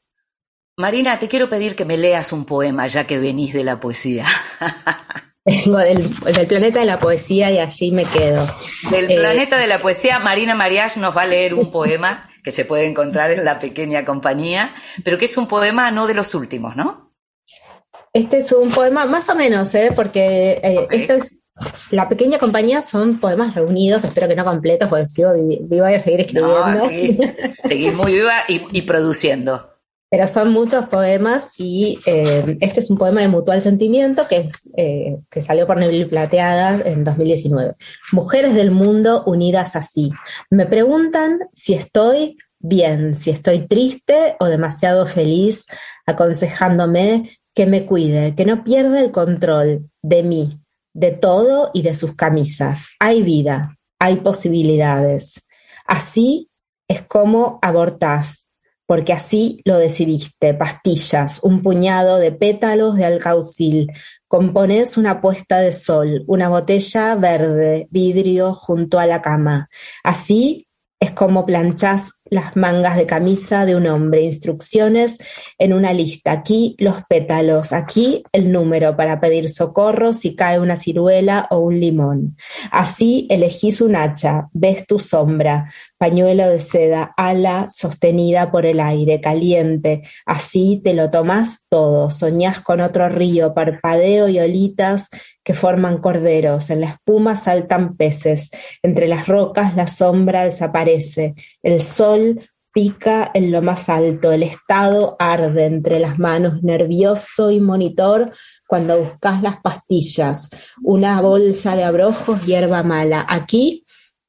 [0.78, 4.26] Marina, te quiero pedir que me leas un poema, ya que venís de la poesía.
[5.46, 6.10] Vengo del,
[6.48, 8.46] planeta de la poesía y allí me quedo.
[8.90, 12.52] Del eh, planeta de la poesía, Marina Mariach nos va a leer un poema que
[12.52, 14.74] se puede encontrar en la pequeña compañía,
[15.04, 17.14] pero que es un poema no de los últimos, ¿no?
[18.12, 19.92] Este es un poema más o menos, ¿eh?
[19.96, 21.44] porque eh, esto es
[21.92, 26.00] la pequeña compañía son poemas reunidos, espero que no completos, porque sigo viva y a
[26.00, 26.90] seguir escribiendo.
[27.64, 29.75] seguir, muy viva y produciendo.
[30.16, 34.70] Pero son muchos poemas y eh, este es un poema de Mutual Sentimiento que, es,
[34.78, 37.76] eh, que salió por Neville Plateada en 2019.
[38.14, 40.14] Mujeres del mundo unidas así.
[40.50, 45.66] Me preguntan si estoy bien si estoy triste o demasiado feliz,
[46.06, 50.62] aconsejándome que me cuide, que no pierda el control de mí,
[50.94, 52.88] de todo y de sus camisas.
[53.02, 55.44] Hay vida, hay posibilidades.
[55.86, 56.50] Así
[56.88, 58.45] es como abortás,
[58.86, 60.54] porque así lo decidiste.
[60.54, 63.92] Pastillas, un puñado de pétalos de alcaucil.
[64.28, 69.70] Componés una puesta de sol, una botella verde, vidrio junto a la cama.
[70.04, 70.68] Así
[71.00, 75.18] es como planchás las mangas de camisa de un hombre, instrucciones
[75.58, 76.32] en una lista.
[76.32, 81.80] Aquí los pétalos, aquí el número para pedir socorro si cae una ciruela o un
[81.80, 82.38] limón.
[82.72, 89.22] Así elegís un hacha, ves tu sombra, pañuelo de seda, ala sostenida por el aire,
[89.22, 90.04] caliente.
[90.26, 95.10] Así te lo tomás todo, soñás con otro río, parpadeo y olitas
[95.46, 98.50] que forman corderos, en la espuma saltan peces,
[98.82, 102.42] entre las rocas la sombra desaparece, el sol
[102.74, 108.34] pica en lo más alto, el estado arde entre las manos, nervioso y monitor
[108.68, 110.50] cuando buscas las pastillas,
[110.84, 113.26] una bolsa de abrojos, hierba mala.
[113.30, 113.85] Aquí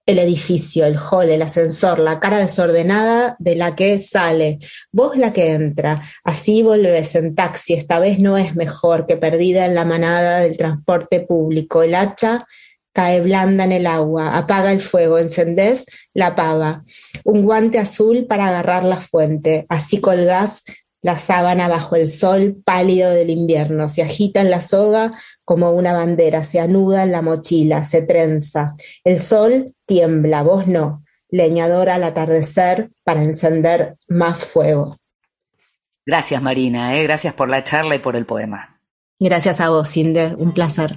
[0.07, 4.59] el edificio, el hall, el ascensor, la cara desordenada de la que sale,
[4.93, 9.67] vos la que entra, así volvés en taxi, esta vez no es mejor que perdida
[9.67, 12.47] en la manada del transporte público, el hacha
[12.93, 15.85] cae blanda en el agua, apaga el fuego, encendés
[16.15, 16.83] la pava,
[17.25, 20.63] un guante azul para agarrar la fuente, así colgás
[21.07, 25.13] la sábana bajo el sol pálido del invierno, se agita en la soga
[25.45, 28.75] como una bandera, se anuda en la mochila, se trenza.
[29.05, 34.97] El sol tiembla, vos no, leñadora al atardecer para encender más fuego.
[36.05, 37.05] Gracias Marina, ¿eh?
[37.05, 38.81] gracias por la charla y por el poema.
[39.21, 40.97] Gracias a vos, Inde, un placer.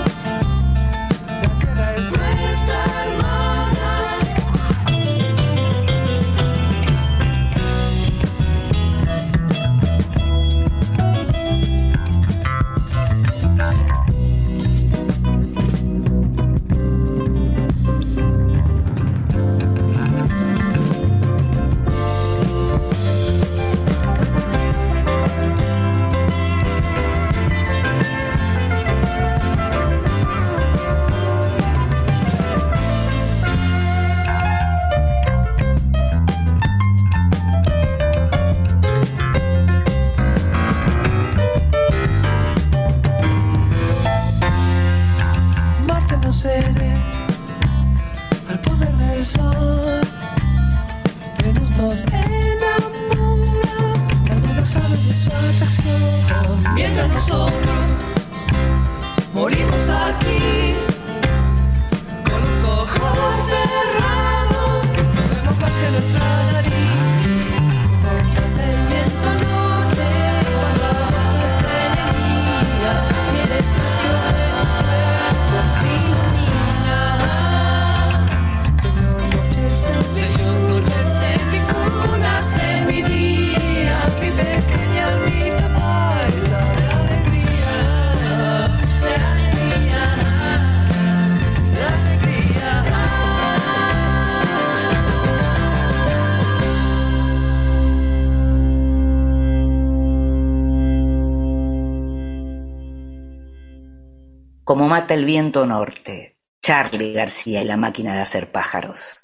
[105.13, 109.19] el viento norte, Charlie García y la máquina de hacer pájaros.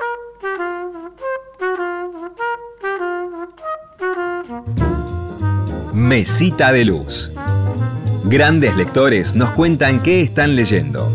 [5.93, 7.31] Mesita de luz.
[8.25, 11.09] Grandes lectores nos cuentan qué están leyendo.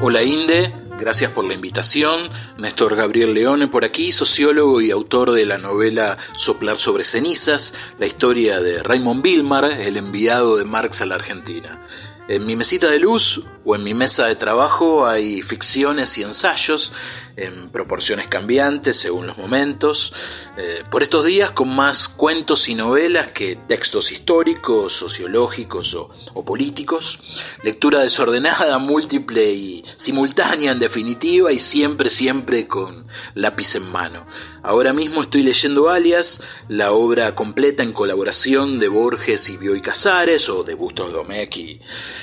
[0.00, 0.72] Hola Inde,
[1.08, 2.20] gracias por la invitación.
[2.58, 8.04] Néstor Gabriel Leone por aquí, sociólogo y autor de la novela Soplar sobre cenizas, la
[8.04, 11.80] historia de Raymond Vilmar, el enviado de Marx a la Argentina.
[12.28, 16.90] En mi mesita de luz o en mi mesa de trabajo hay ficciones y ensayos
[17.38, 20.12] en proporciones cambiantes según los momentos,
[20.56, 26.44] eh, por estos días con más cuentos y novelas que textos históricos, sociológicos o, o,
[26.44, 34.26] políticos, lectura desordenada, múltiple y simultánea en definitiva y siempre, siempre con lápiz en mano.
[34.62, 40.48] Ahora mismo estoy leyendo Alias, la obra completa en colaboración de Borges y Bioy Casares
[40.48, 41.80] o de Bustos Domecq y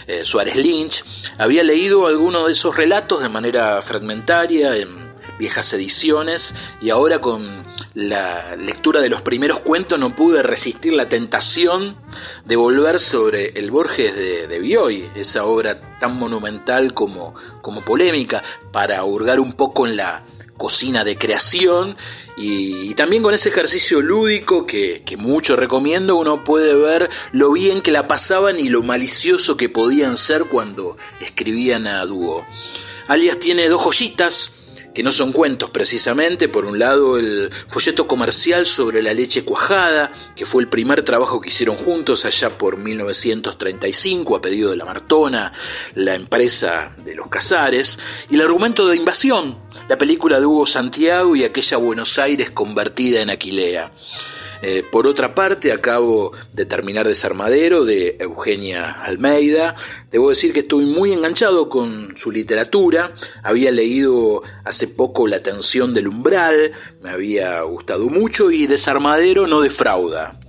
[0.07, 1.03] eh, Suárez Lynch.
[1.37, 4.87] Había leído algunos de esos relatos de manera fragmentaria en
[5.37, 11.09] viejas ediciones y ahora con la lectura de los primeros cuentos no pude resistir la
[11.09, 11.97] tentación
[12.45, 18.41] de volver sobre el Borges de, de Bioy, esa obra tan monumental como, como polémica,
[18.71, 20.23] para hurgar un poco en la
[20.57, 21.95] cocina de creación.
[22.37, 27.81] Y, también con ese ejercicio lúdico que, que, mucho recomiendo, uno puede ver lo bien
[27.81, 32.45] que la pasaban y lo malicioso que podían ser cuando escribían a dúo.
[33.07, 34.51] Alias tiene dos joyitas
[34.95, 40.09] que no son cuentos precisamente, por un lado el folleto comercial sobre la leche cuajada,
[40.35, 44.85] que fue el primer trabajo que hicieron juntos allá por 1935 a pedido de la
[44.85, 45.51] Martona,
[45.95, 47.99] la empresa de los Casares,
[48.29, 53.21] y el argumento de invasión, la película de Hugo Santiago y aquella Buenos Aires convertida
[53.21, 53.91] en Aquilea.
[54.61, 59.75] Eh, por otra parte, acabo de terminar Desarmadero de Eugenia Almeida.
[60.09, 63.13] Debo decir que estoy muy enganchado con su literatura.
[63.43, 66.71] Había leído hace poco La tensión del umbral,
[67.01, 70.39] me había gustado mucho y Desarmadero no defrauda.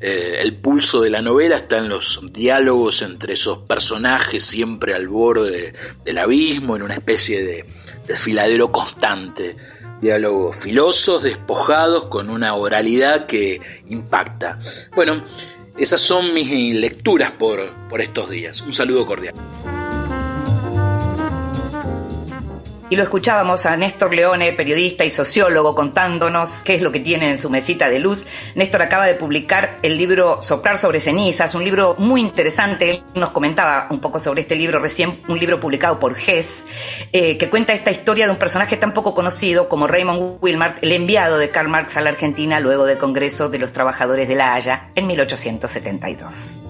[0.00, 5.08] Eh, el pulso de la novela está en los diálogos entre esos personajes siempre al
[5.08, 5.74] borde
[6.04, 7.66] del abismo, en una especie de
[8.06, 9.56] desfiladero constante
[10.00, 14.58] diálogos filosos, despojados, con una oralidad que impacta.
[14.94, 15.22] Bueno,
[15.76, 18.60] esas son mis lecturas por, por estos días.
[18.62, 19.34] Un saludo cordial.
[22.90, 27.30] Y lo escuchábamos a Néstor Leone, periodista y sociólogo, contándonos qué es lo que tiene
[27.30, 28.26] en su mesita de luz.
[28.56, 32.90] Néstor acaba de publicar el libro Soplar sobre cenizas, un libro muy interesante.
[32.90, 36.66] Él nos comentaba un poco sobre este libro recién, un libro publicado por Hess,
[37.12, 40.90] eh, que cuenta esta historia de un personaje tan poco conocido como Raymond Wilmart, el
[40.90, 44.54] enviado de Karl Marx a la Argentina luego del Congreso de los Trabajadores de La
[44.54, 46.69] Haya en 1872.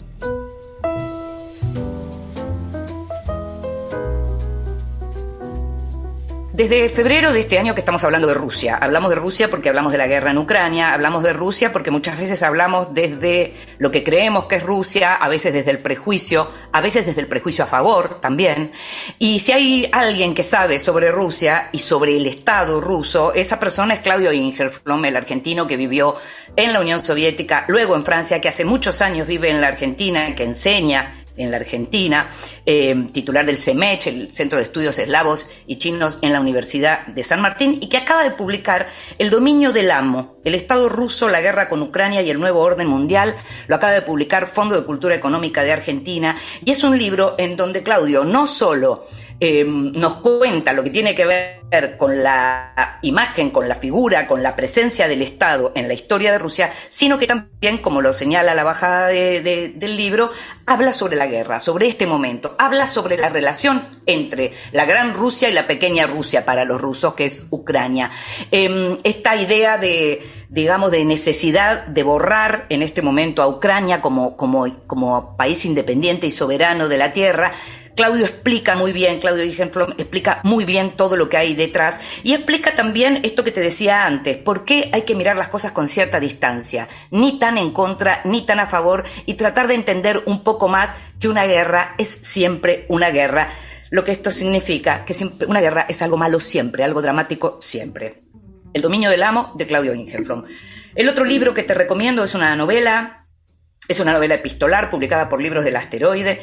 [6.53, 8.75] Desde febrero de este año que estamos hablando de Rusia.
[8.75, 12.19] Hablamos de Rusia porque hablamos de la guerra en Ucrania, hablamos de Rusia porque muchas
[12.19, 16.81] veces hablamos desde lo que creemos que es Rusia, a veces desde el prejuicio, a
[16.81, 18.73] veces desde el prejuicio a favor también.
[19.17, 23.93] Y si hay alguien que sabe sobre Rusia y sobre el Estado ruso, esa persona
[23.93, 26.15] es Claudio Ingerflom, el argentino que vivió
[26.57, 30.35] en la Unión Soviética, luego en Francia, que hace muchos años vive en la Argentina,
[30.35, 32.29] que enseña en la Argentina,
[32.65, 37.23] eh, titular del CEMECH, el Centro de Estudios Eslavos y Chinos en la Universidad de
[37.23, 41.41] San Martín, y que acaba de publicar El dominio del amo, el Estado ruso, la
[41.41, 43.35] guerra con Ucrania y el nuevo orden mundial.
[43.67, 47.57] Lo acaba de publicar Fondo de Cultura Económica de Argentina, y es un libro en
[47.57, 49.05] donde Claudio no solo
[49.43, 54.43] eh, nos cuenta lo que tiene que ver con la imagen, con la figura, con
[54.43, 58.53] la presencia del Estado en la historia de Rusia, sino que también, como lo señala
[58.53, 60.29] la bajada de, de, del libro,
[60.67, 65.49] habla sobre la guerra, sobre este momento, habla sobre la relación entre la gran Rusia
[65.49, 68.11] y la pequeña Rusia para los rusos, que es Ucrania.
[68.51, 75.37] Eh, esta idea de digamos, de necesidad de borrar en este momento a Ucrania como
[75.37, 77.53] país independiente y soberano de la tierra,
[77.95, 82.33] Claudio explica muy bien, Claudio Digenflom explica muy bien todo lo que hay detrás y
[82.33, 85.87] explica también esto que te decía antes, por qué hay que mirar las cosas con
[85.87, 90.43] cierta distancia, ni tan en contra, ni tan a favor y tratar de entender un
[90.43, 93.49] poco más que una guerra es siempre una guerra.
[93.89, 95.15] Lo que esto significa que
[95.47, 98.23] una guerra es algo malo siempre, algo dramático siempre.
[98.73, 100.45] El dominio del amo de Claudio Ingenflom.
[100.95, 103.27] El otro libro que te recomiendo es una novela,
[103.87, 106.41] es una novela epistolar publicada por Libros del Asteroide.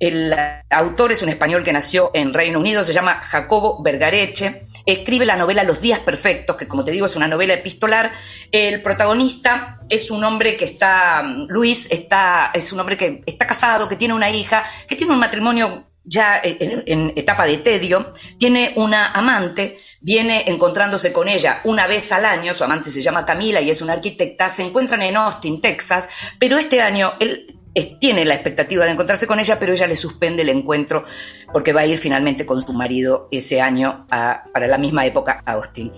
[0.00, 0.34] El
[0.70, 4.62] autor es un español que nació en Reino Unido, se llama Jacobo Vergareche.
[4.86, 8.10] Escribe la novela Los Días Perfectos, que como te digo es una novela epistolar.
[8.50, 13.90] El protagonista es un hombre que está, Luis, está, es un hombre que está casado,
[13.90, 19.12] que tiene una hija, que tiene un matrimonio ya en, etapa de tedio, tiene una
[19.12, 23.68] amante, viene encontrándose con ella una vez al año, su amante se llama Camila y
[23.68, 27.59] es una arquitecta, se encuentran en Austin, Texas, pero este año él
[28.00, 31.04] tiene la expectativa de encontrarse con ella, pero ella le suspende el encuentro
[31.52, 35.52] porque va a ir finalmente con su marido ese año para la misma época a
[35.52, 35.92] Austin.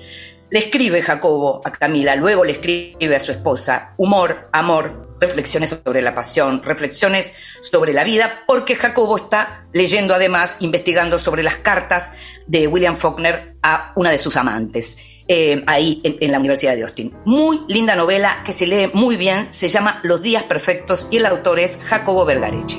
[0.52, 6.02] Le escribe Jacobo a Camila, luego le escribe a su esposa, humor, amor, reflexiones sobre
[6.02, 7.32] la pasión, reflexiones
[7.62, 12.12] sobre la vida, porque Jacobo está leyendo además, investigando sobre las cartas
[12.46, 16.82] de William Faulkner a una de sus amantes, eh, ahí en, en la Universidad de
[16.82, 17.14] Austin.
[17.24, 21.24] Muy linda novela que se lee muy bien, se llama Los días perfectos y el
[21.24, 22.76] autor es Jacobo Vergareche.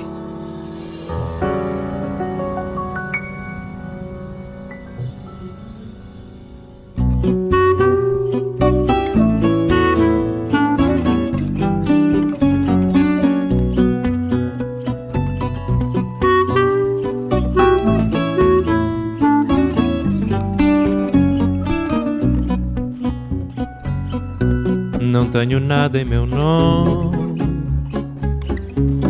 [25.46, 27.38] Nada em meu nome,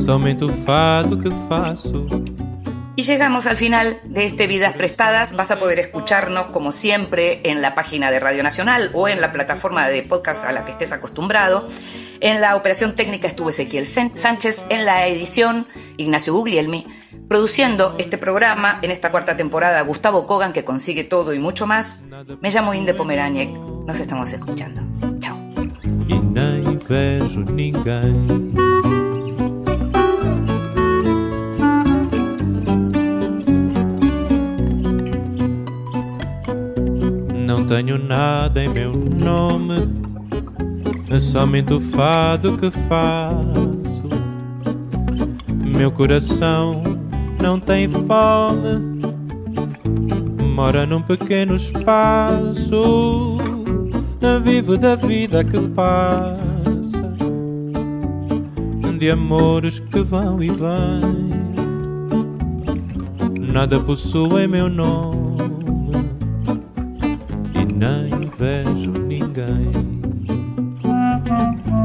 [0.03, 2.05] somente o fado que faço.
[2.95, 5.33] Y llegamos al final de este Vidas Prestadas.
[5.35, 9.31] Vas a poder escucharnos como siempre en la página de Radio Nacional o en la
[9.31, 11.67] plataforma de podcast a la que estés acostumbrado.
[12.19, 15.67] En la operación técnica estuvo Ezequiel Sánchez, en la edición
[15.97, 16.85] Ignacio Guglielmi,
[17.27, 22.03] produciendo este programa en esta cuarta temporada Gustavo Kogan que consigue todo y mucho más.
[22.41, 23.49] Me llamo Inde Pomeraniec.
[23.49, 25.12] Nos estamos escuchando.
[26.33, 28.25] Nem vejo ninguém.
[37.45, 39.87] Não tenho nada em meu nome,
[41.11, 44.09] é somente o fado que faço.
[45.63, 46.81] Meu coração
[47.39, 49.03] não tem fome,
[50.55, 53.32] mora num pequeno espaço
[54.41, 57.13] vivo da vida que passa,
[58.97, 61.33] de amores que vão e vêm.
[63.51, 65.17] Nada possui meu nome
[67.53, 70.01] e nem vejo ninguém.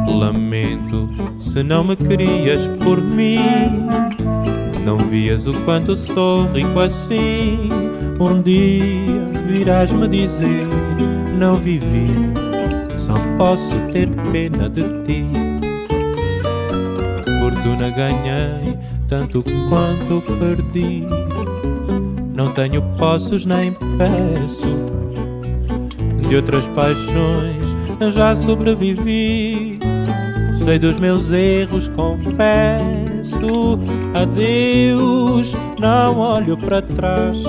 [0.09, 1.09] Lamento
[1.41, 3.87] se não me querias por mim.
[4.85, 7.69] Não vias o quanto sou rico assim.
[8.21, 10.67] Um dia virás me dizer:
[11.39, 12.09] Não vivi
[13.09, 15.25] só posso ter pena de ti.
[17.41, 18.77] Fortuna ganhei
[19.09, 21.07] tanto quanto perdi.
[22.35, 24.77] Não tenho posses nem peço.
[26.29, 27.75] De outras paixões
[28.15, 29.79] já sobrevivi.
[30.63, 33.79] Sei dos meus erros, confesso.
[34.13, 37.43] Adeus, não olho para trás.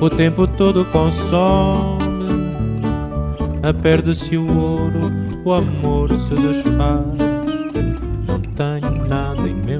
[0.00, 2.10] O tempo todo consome
[3.82, 5.12] Perde-se o ouro,
[5.44, 7.04] o amor se desfaz.
[8.26, 9.79] Não tenho nada em meu